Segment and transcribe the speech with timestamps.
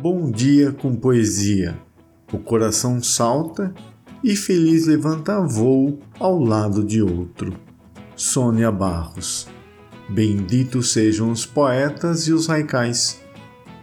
[0.00, 1.78] Bom dia com poesia.
[2.32, 3.74] O coração salta
[4.24, 7.54] e feliz levanta voo ao lado de outro.
[8.16, 9.46] Sônia Barros.
[10.08, 13.20] Benditos sejam os poetas e os raicais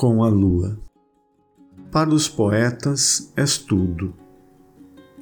[0.00, 0.78] Com a lua.
[1.92, 4.14] Para os poetas és tudo.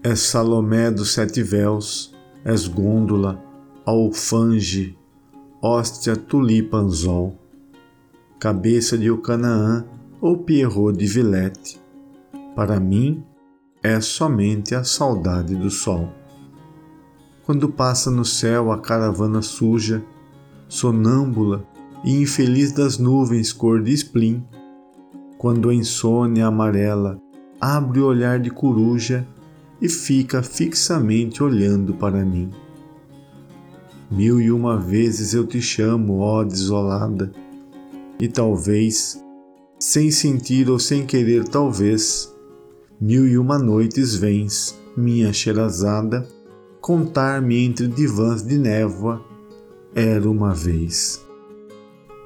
[0.04, 2.14] És Salomé dos sete véus,
[2.44, 3.42] és gôndola,
[3.84, 4.96] alfange,
[5.60, 7.36] hóstia tulipanzol,
[8.38, 9.84] cabeça de Ocanaã
[10.20, 11.80] ou Pierrot de Villette.
[12.54, 13.24] Para mim,
[13.82, 16.08] é somente a saudade do sol.
[17.44, 20.04] Quando passa no céu a caravana suja,
[20.68, 21.66] sonâmbula
[22.04, 24.46] e infeliz das nuvens cor de esplim,
[25.38, 27.18] quando a insônia amarela
[27.60, 29.26] abre o olhar de coruja
[29.80, 32.50] e fica fixamente olhando para mim.
[34.10, 37.30] Mil e uma vezes eu te chamo, ó desolada,
[38.20, 39.22] e talvez,
[39.78, 42.34] sem sentir ou sem querer, talvez,
[43.00, 46.26] mil e uma noites vens, minha xerazada,
[46.80, 49.22] contar-me entre divãs de névoa,
[49.94, 51.24] era uma vez.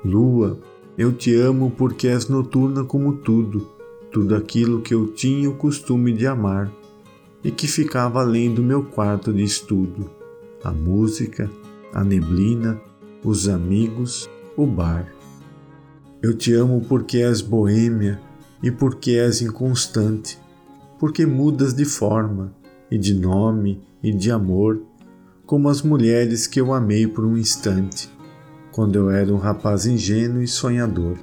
[0.04, 0.58] Lua,
[0.96, 3.66] eu te amo porque és noturna como tudo,
[4.10, 6.70] tudo aquilo que eu tinha o costume de amar
[7.42, 10.10] e que ficava além do meu quarto de estudo:
[10.62, 11.50] a música,
[11.94, 12.78] a neblina,
[13.24, 15.10] os amigos, o bar.
[16.22, 18.20] Eu te amo porque és boêmia
[18.62, 20.38] e porque és inconstante,
[20.98, 22.54] porque mudas de forma
[22.90, 24.82] e de nome e de amor,
[25.46, 28.10] como as mulheres que eu amei por um instante
[28.72, 31.18] quando eu era um rapaz ingênuo e sonhador.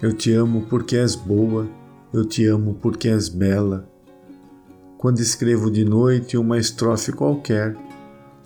[0.00, 1.68] Eu te amo porque és boa,
[2.12, 3.88] eu te amo porque és bela.
[4.96, 7.76] Quando escrevo de noite uma estrofe qualquer,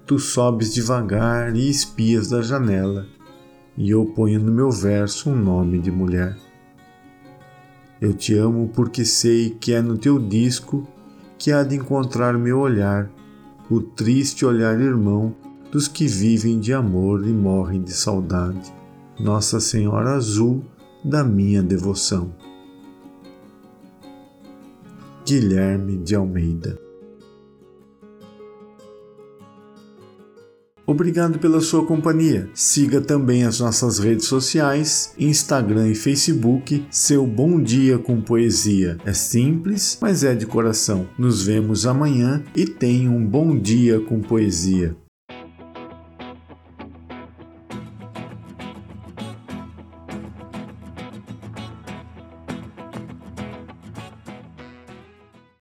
[0.06, 3.06] tu sobes devagar e espias da janela,
[3.76, 6.36] e eu ponho no meu verso um nome de mulher.
[8.00, 10.88] Eu te amo porque sei que é no teu disco
[11.36, 13.10] que há de encontrar meu olhar,
[13.70, 15.34] o triste olhar irmão
[15.70, 18.72] dos que vivem de amor e morrem de saudade.
[19.18, 20.64] Nossa Senhora Azul
[21.04, 22.32] da minha devoção.
[25.24, 26.88] Guilherme de Almeida
[30.88, 32.48] Obrigado pela sua companhia.
[32.54, 38.96] Siga também as nossas redes sociais, Instagram e Facebook, seu Bom Dia com Poesia.
[39.04, 41.06] É simples, mas é de coração.
[41.18, 44.96] Nos vemos amanhã e tenha um bom dia com poesia.